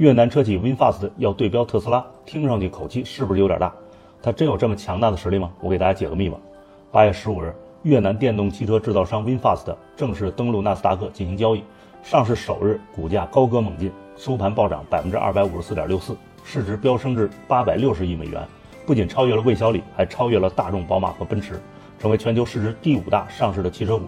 [0.00, 3.70] 越南车企 VinFast 要对标特斯拉，听上去口气是不是有点大？
[4.22, 5.52] 它真有这么强大的实力吗？
[5.60, 6.38] 我给大家解个密码。
[6.90, 11.62] 八月十五日，越南电动汽车制造商 VinFast 正式登陆纳斯达克进行交易。
[12.02, 18.42] 上市首日，股价高歌猛进，收盘暴涨百分之二百五十四点六四，市值飙升至八百六十亿美元，
[18.86, 21.60] 不仅超越了魏小李，还超越了大众、宝马和奔驰，
[21.98, 24.06] 成为全球市值第五大上市的汽车股。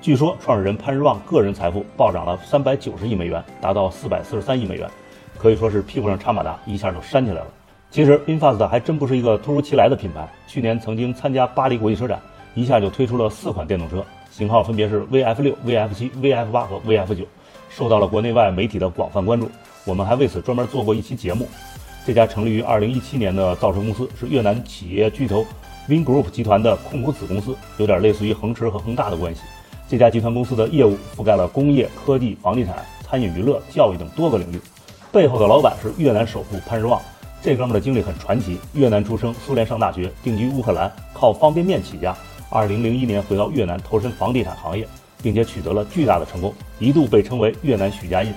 [0.00, 4.90] 据说，创始人潘日旺个人财富暴涨了三百九十亿美元，达到四百四十三亿美元。
[5.38, 7.46] 可以说是屁股上插马达，一下就扇起来了。
[7.90, 10.28] 其实，VinFast 还真不是一个突如其来的品牌。
[10.46, 12.20] 去年曾经参加巴黎国际车展，
[12.54, 17.24] 一下就推出了四款电动车，型号分别是 VF 六、VF 七、VF 八和 VF 九，
[17.70, 19.50] 受到了国内外媒体的广泛关注。
[19.84, 21.48] 我们还为此专门做过一期节目。
[22.04, 25.46] 这家成立于2017年的造车公司是越南企业巨头
[25.88, 29.40] Vingroup 集团的控股子公司，有点类似于恒驰和恒大的关系。
[29.88, 34.60] 这家集团公司的业务覆盖了工业、科技、房地产、餐饮、娱乐、教育等多个领域。
[35.10, 37.00] 背后的老板是越南首富潘日旺，
[37.40, 38.58] 这哥们的经历很传奇。
[38.74, 42.14] 越南出生，苏联上大学，定居乌克兰，靠方便面起家。
[42.50, 44.86] 二零零一年回到越南投身房地产行业，
[45.22, 48.32] 并且取得了巨大的成功，一度被称为越南许家印。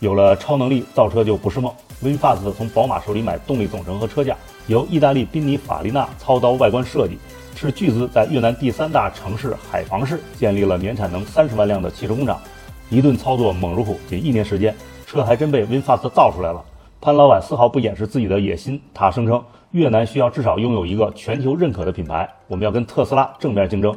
[0.00, 1.70] 有了超能力，造车就不是梦。
[2.02, 4.34] VinFast 从宝马手里买动力总成和车架，
[4.68, 7.18] 由意大利宾尼法利纳操刀外观设计，
[7.54, 12.40] 斥巨资在越南第三大城市海防市建立了年产能三十万辆的汽车工厂，
[12.88, 14.74] 一顿操作猛如虎，仅一年时间。
[15.06, 16.60] 车还真被 VinFast 造出来了。
[17.00, 19.40] 潘老板丝毫不掩饰自己的野心，他声称
[19.70, 23.96] 越南需要至少拥有一个全球认可的品牌，我们要跟特斯拉正面竞争。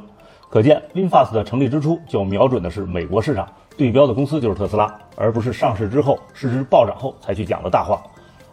[0.51, 7.99] 可见 VinFast 的成立之初就瞄准的是美国市场，对标的公司就是特斯拉，而不是上市之后市值暴涨后才去讲的大话。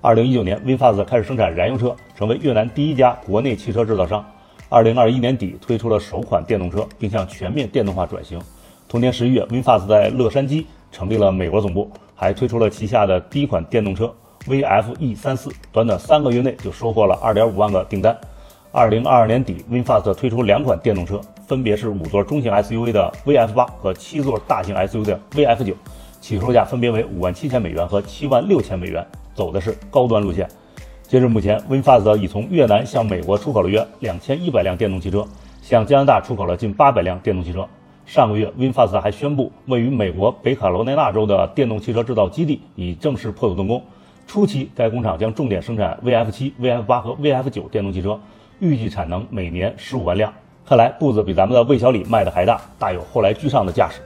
[0.00, 4.24] 二零一九年，VinFast 开始生产燃油车，成为越南第一家国内汽车制造商。
[4.70, 8.40] 二零二一年底推出了首款电动车，并向全面电动化转型。
[8.88, 11.90] 同年十一月，VinFast 在洛杉矶成立了美国总部。
[12.16, 14.12] 还推出了旗下的第一款电动车
[14.46, 18.16] VF E 三四，短短三个月内就收获了二点五万个订单。
[18.72, 25.74] 二零二二年底，VinFast 推出两款电动车，分别是五座中型 SUV 的 VF 八和七座大型 SUV 的 VF 九，
[26.20, 30.46] 起售价分别为五万七千美元和七万六千美元，走的是高端路线。
[31.02, 35.24] 截至目前，VinFast 已从越南向美国出口了约两千一百辆电动汽车，
[35.62, 37.66] 向加拿大出口了近八百辆电动汽车。
[38.06, 43.82] 上个月，VinFast 还宣布，位于美国北卡罗来纳州的电动汽车制造基地已正式破土动工。
[44.28, 48.16] 初期，该工厂将重点生产 VF 七、VF 八和 VF 九电动汽车，
[48.60, 50.32] 预计产能每年十五万辆。
[50.64, 54.00] 看来步子比咱们的魏小李迈的还大，大有后来居上的架势。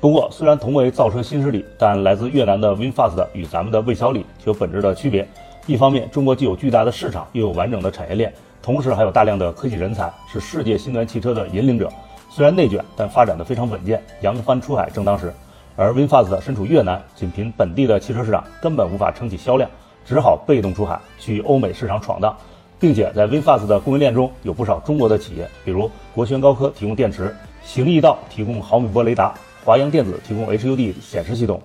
[0.00, 5.26] 不过，虽然同为造车新势力，但来自越南的 VinFast 与咱们的魏小李却有本质的区别。
[5.66, 11.88] 一方面，中国既有巨大的市场，又有完整的产业链，同时还有大量的科技人才，是世界新能源汽车的引领者。
[12.36, 15.32] 虽然内卷，但发展的非常稳健，扬帆出海正当时。
[15.74, 19.70] 而 VinFast 身处越南，仅凭本地的汽车市场根本无法撑起销量，
[20.04, 22.36] 只好被动出海去欧美市场闯荡，
[22.78, 29.32] 并且在 VinFast 的供应链中有不少中国的企业，比如国轩高科提供电池，行义道提供毫米波雷达，
[29.64, 31.58] 华阳电子提供 HUD 显示系统，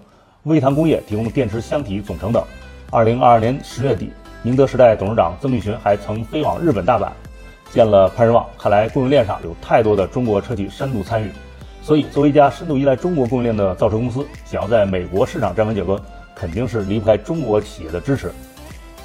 [0.43, 2.41] 微唐工业提供电池箱体总成等。
[2.89, 4.09] 二零二二年十月底，
[4.41, 7.09] 宁德时代董事长曾毓群还曾飞往日本大阪。
[7.71, 11.31] 见了潘日旺，看来供应链上有太多的中国车企深度参与，
[11.81, 15.97] 所以作为一家深度依赖中国供应链的造车公司，想要在美国市场站稳脚跟，
[16.35, 18.31] 肯定是离不开中国企业的支持。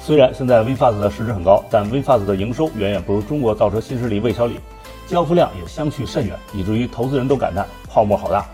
[0.01, 4.59] 虽然现在 Vfast 的市值很高，但 Vfast 的营收远远不如中国造车新势力魏小李，
[5.07, 8.45] 交付量也相去甚远，以至于投资人都感叹泡沫好大。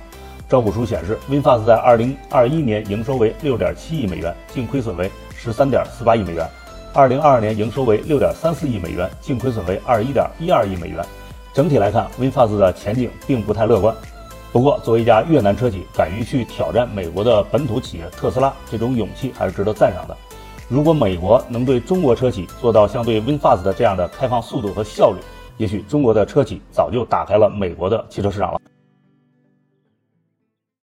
[0.50, 5.09] 招股书显示，Vfast 在2021年营收为6.7亿美元，净亏损为
[5.44, 6.47] 13.48亿美元。
[6.96, 11.04] 二零二二年营收为六点三四亿美元，净亏损为二十一点一二亿美元。
[11.52, 13.96] 整体来看，VinFast 的前景并不太乐观。
[14.52, 20.16] 不过，作为一家越南车企，敢于去挑战美国的本土企业特斯拉，这种勇气还是值得赞赏的。
[20.70, 25.18] 如果美国能对中国车企做到像对 VinFast 的这样的开放速度和效率，
[25.58, 28.59] 也许中国的车企早就打开了美国的汽车市场了。